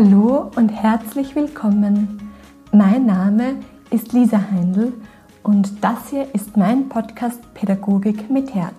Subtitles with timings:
[0.00, 2.30] Hallo und herzlich willkommen.
[2.70, 3.56] Mein Name
[3.90, 4.92] ist Lisa Heindl
[5.42, 8.76] und das hier ist mein Podcast Pädagogik mit Herz.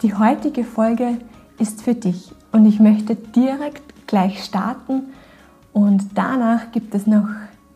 [0.00, 1.18] Die heutige Folge
[1.58, 5.12] ist für dich und ich möchte direkt gleich starten
[5.74, 7.28] und danach gibt es noch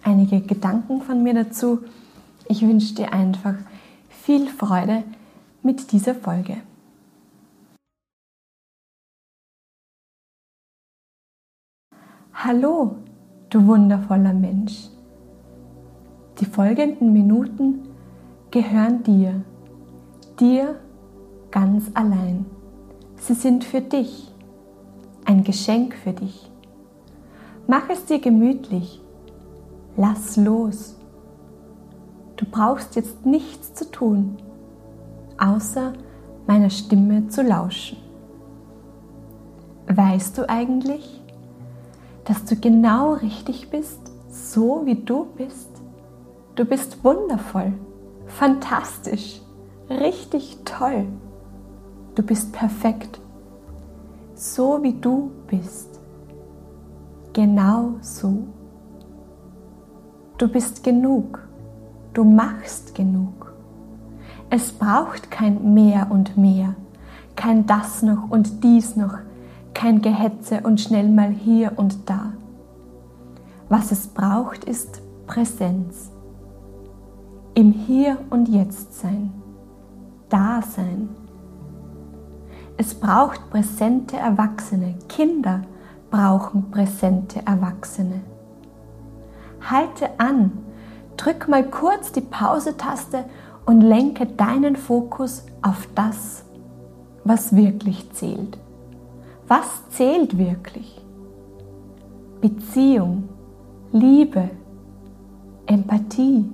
[0.02, 1.80] einige Gedanken von mir dazu.
[2.48, 3.56] Ich wünsche dir einfach
[4.08, 5.04] viel Freude
[5.62, 6.56] mit dieser Folge.
[12.44, 12.96] Hallo,
[13.50, 14.88] du wundervoller Mensch.
[16.40, 17.86] Die folgenden Minuten
[18.50, 19.44] gehören dir,
[20.40, 20.74] dir
[21.52, 22.44] ganz allein.
[23.14, 24.34] Sie sind für dich,
[25.24, 26.50] ein Geschenk für dich.
[27.68, 29.00] Mach es dir gemütlich,
[29.96, 30.96] lass los.
[32.34, 34.36] Du brauchst jetzt nichts zu tun,
[35.38, 35.92] außer
[36.48, 37.98] meiner Stimme zu lauschen.
[39.86, 41.21] Weißt du eigentlich,
[42.24, 45.68] dass du genau richtig bist, so wie du bist.
[46.54, 47.72] Du bist wundervoll,
[48.26, 49.40] fantastisch,
[49.88, 51.06] richtig toll.
[52.14, 53.20] Du bist perfekt,
[54.34, 56.00] so wie du bist.
[57.32, 58.44] Genau so.
[60.36, 61.38] Du bist genug.
[62.12, 63.54] Du machst genug.
[64.50, 66.74] Es braucht kein mehr und mehr,
[67.36, 69.16] kein das noch und dies noch,
[69.82, 72.34] kein Gehetze und schnell mal hier und da.
[73.68, 76.12] Was es braucht, ist Präsenz.
[77.54, 79.32] Im Hier und Jetzt sein,
[80.28, 81.08] da sein.
[82.76, 84.94] Es braucht präsente Erwachsene.
[85.08, 85.62] Kinder
[86.12, 88.20] brauchen präsente Erwachsene.
[89.68, 90.52] Halte an,
[91.16, 93.24] drück mal kurz die Pause-Taste
[93.66, 96.44] und lenke deinen Fokus auf das,
[97.24, 98.58] was wirklich zählt.
[99.48, 101.00] Was zählt wirklich?
[102.40, 103.28] Beziehung,
[103.92, 104.50] Liebe,
[105.66, 106.50] Empathie,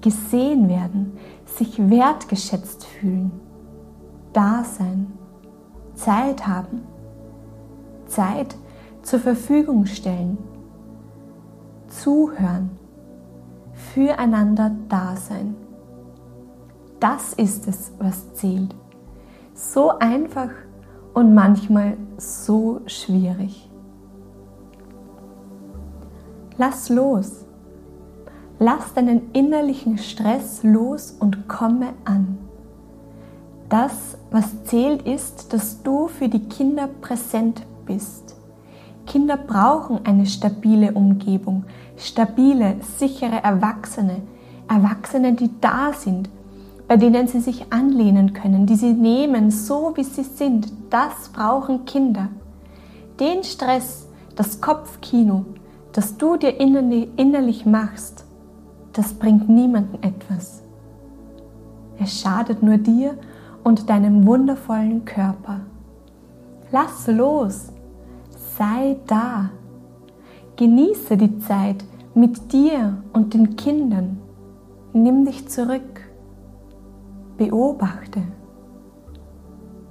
[0.00, 3.32] gesehen werden, sich wertgeschätzt fühlen,
[4.32, 5.12] Dasein,
[5.94, 6.82] Zeit haben,
[8.06, 8.56] Zeit
[9.02, 10.38] zur Verfügung stellen,
[11.88, 12.70] zuhören,
[13.72, 15.56] füreinander da sein.
[17.00, 18.74] Das ist es, was zählt.
[19.54, 20.50] So einfach
[21.14, 23.68] und manchmal so schwierig.
[26.56, 27.44] Lass los.
[28.58, 32.38] Lass deinen innerlichen Stress los und komme an.
[33.68, 38.34] Das, was zählt, ist, dass du für die Kinder präsent bist.
[39.06, 41.64] Kinder brauchen eine stabile Umgebung,
[41.96, 44.22] stabile, sichere Erwachsene,
[44.68, 46.28] Erwachsene, die da sind,
[46.88, 50.72] bei denen sie sich anlehnen können, die sie nehmen, so wie sie sind.
[50.90, 52.28] Das brauchen Kinder.
[53.20, 55.44] Den Stress, das Kopfkino,
[55.92, 58.24] das du dir innerlich machst,
[58.94, 60.62] das bringt niemandem etwas.
[62.00, 63.18] Es schadet nur dir
[63.64, 65.60] und deinem wundervollen Körper.
[66.70, 67.72] Lass los,
[68.56, 69.50] sei da.
[70.56, 71.84] Genieße die Zeit
[72.14, 74.18] mit dir und den Kindern.
[74.92, 75.97] Nimm dich zurück.
[77.38, 78.20] Beobachte,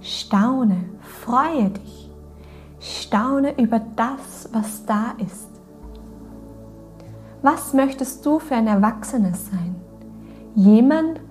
[0.01, 2.11] staune, freue dich,
[2.79, 5.49] staune über das, was da ist.
[7.41, 9.75] Was möchtest du für ein Erwachsener sein?
[10.55, 11.21] Jemand,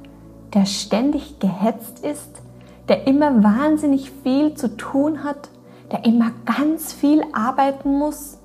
[0.54, 2.40] der ständig gehetzt ist,
[2.88, 5.50] der immer wahnsinnig viel zu tun hat,
[5.92, 8.38] der immer ganz viel arbeiten muss,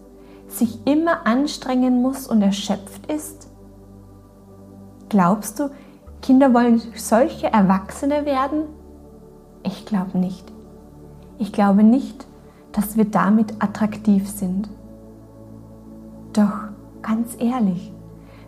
[0.49, 3.47] sich immer anstrengen muss und erschöpft ist?
[5.07, 5.69] Glaubst du,
[6.21, 8.63] Kinder wollen solche Erwachsene werden?
[9.63, 10.51] Ich glaube nicht.
[11.39, 12.27] Ich glaube nicht,
[12.71, 14.69] dass wir damit attraktiv sind.
[16.33, 16.69] Doch
[17.01, 17.91] ganz ehrlich,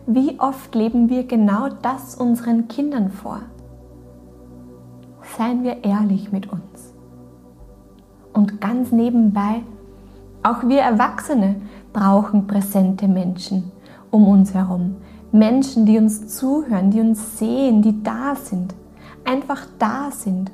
[0.06, 3.40] wie oft leben wir genau das unseren Kindern vor?
[5.36, 6.94] Seien wir ehrlich mit uns.
[8.32, 9.62] Und ganz nebenbei,
[10.42, 11.56] auch wir Erwachsene
[11.92, 13.72] brauchen präsente Menschen
[14.10, 14.96] um uns herum,
[15.34, 18.72] Menschen, die uns zuhören, die uns sehen, die da sind,
[19.24, 20.52] einfach da sind.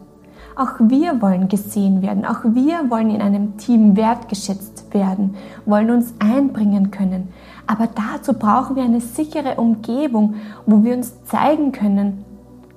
[0.56, 5.36] Auch wir wollen gesehen werden, auch wir wollen in einem Team wertgeschätzt werden,
[5.66, 7.28] wollen uns einbringen können.
[7.66, 12.24] Aber dazu brauchen wir eine sichere Umgebung, wo wir uns zeigen können,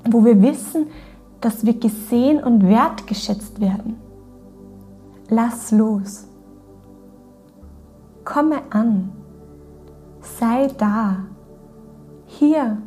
[0.03, 0.87] wo wir wissen,
[1.39, 3.95] dass wir gesehen und wertgeschätzt werden.
[5.29, 6.27] Lass los.
[8.25, 9.09] Komme an.
[10.21, 11.17] Sei da
[12.39, 12.77] hier,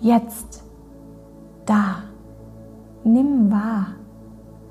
[0.00, 0.62] jetzt,
[1.64, 2.02] da.
[3.04, 3.94] Nimm wahr.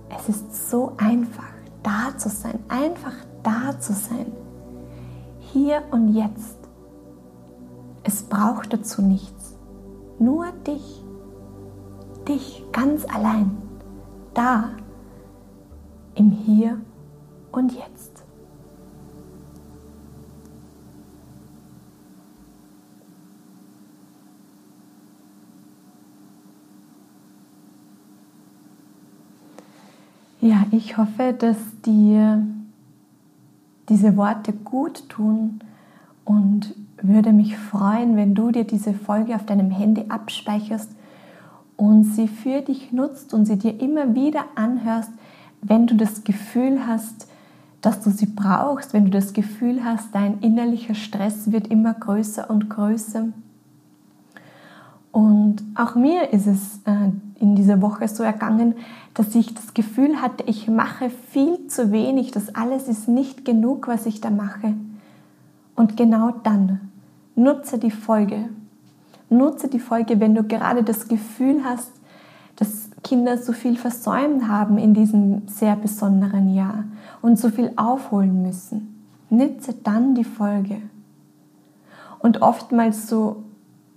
[0.10, 3.14] Es ist so einfach, da zu sein, einfach
[3.44, 4.32] da zu sein.
[5.40, 6.58] Hier und jetzt.
[8.04, 9.58] Es braucht dazu nichts.
[10.20, 11.04] Nur dich.
[12.28, 13.58] Dich ganz allein.
[14.34, 14.70] Da.
[16.16, 16.80] Im Hier
[17.52, 18.15] und Jetzt.
[30.46, 32.46] Ja, ich hoffe, dass dir
[33.90, 35.60] diese Worte gut tun
[36.24, 40.92] und würde mich freuen, wenn du dir diese Folge auf deinem Handy abspeicherst
[41.78, 45.10] und sie für dich nutzt und sie dir immer wieder anhörst,
[45.64, 47.28] wenn du das Gefühl hast,
[47.82, 52.52] dass du sie brauchst, wenn du das Gefühl hast, dein innerlicher Stress wird immer größer
[52.52, 53.30] und größer.
[55.16, 57.10] Und auch mir ist es äh,
[57.40, 58.76] in dieser Woche so ergangen,
[59.14, 63.88] dass ich das Gefühl hatte, ich mache viel zu wenig, das alles ist nicht genug,
[63.88, 64.74] was ich da mache.
[65.74, 66.92] Und genau dann
[67.34, 68.50] nutze die Folge.
[69.30, 71.94] Nutze die Folge, wenn du gerade das Gefühl hast,
[72.58, 76.84] dass Kinder so viel versäumt haben in diesem sehr besonderen Jahr
[77.22, 79.02] und so viel aufholen müssen.
[79.30, 80.82] Nutze dann die Folge.
[82.20, 83.46] Und oftmals so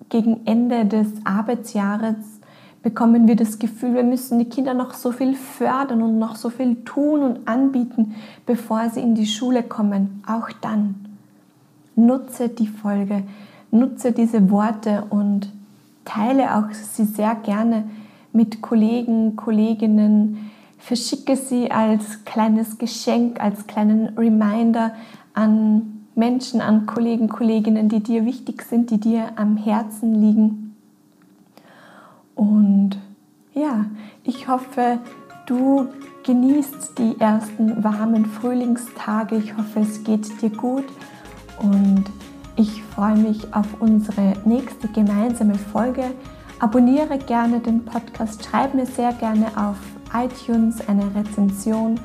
[0.08, 2.16] gegen Ende des Arbeitsjahres
[2.82, 6.48] bekommen wir das Gefühl, wir müssen die Kinder noch so viel fördern und noch so
[6.48, 8.14] viel tun und anbieten,
[8.46, 10.22] bevor sie in die Schule kommen.
[10.26, 10.94] Auch dann
[11.96, 13.24] nutze die Folge,
[13.70, 15.52] nutze diese Worte und
[16.04, 17.84] teile auch sie sehr gerne
[18.32, 24.94] mit Kollegen, Kolleginnen, verschicke sie als kleines Geschenk, als kleinen Reminder
[25.34, 30.74] an Menschen, an Kollegen, Kolleginnen, die dir wichtig sind, die dir am Herzen liegen.
[32.34, 32.98] Und
[33.54, 33.86] ja,
[34.24, 34.98] ich hoffe,
[35.46, 35.86] du
[36.24, 39.36] genießt die ersten warmen Frühlingstage.
[39.36, 40.84] Ich hoffe, es geht dir gut
[41.62, 42.04] und
[42.56, 46.02] ich freue mich auf unsere nächste gemeinsame Folge.
[46.58, 49.76] Abonniere gerne den Podcast, schreib mir sehr gerne auf
[50.12, 52.00] iTunes eine Rezension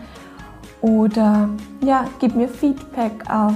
[0.81, 1.49] oder
[1.83, 3.55] ja, gib mir Feedback auf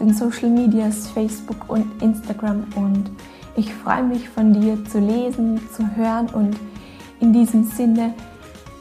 [0.00, 3.10] den Social Medias, Facebook und Instagram und
[3.56, 6.56] ich freue mich von dir zu lesen, zu hören und
[7.20, 8.14] in diesem Sinne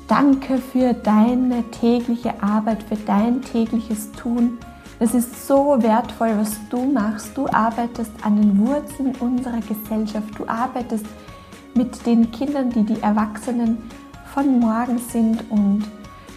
[0.07, 4.57] danke für deine tägliche Arbeit, für dein tägliches Tun.
[4.99, 7.35] Es ist so wertvoll, was du machst.
[7.35, 10.27] Du arbeitest an den Wurzeln unserer Gesellschaft.
[10.37, 11.05] Du arbeitest
[11.73, 13.77] mit den Kindern, die die Erwachsenen
[14.33, 15.83] von morgen sind und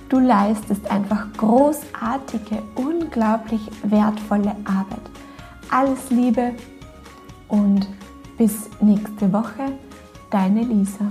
[0.09, 2.63] du leistest einfach großartige,
[3.15, 5.11] unglaublich wertvolle Arbeit.
[5.71, 6.53] Alles Liebe
[7.49, 7.87] und
[8.37, 9.79] bis nächste Woche,
[10.31, 11.09] deine Lisa.